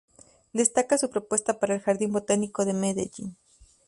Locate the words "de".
2.65-2.73